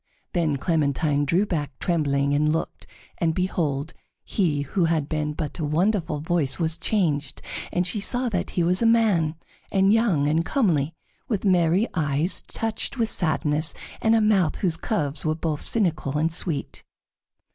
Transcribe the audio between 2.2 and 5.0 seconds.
and looked, and behold, he who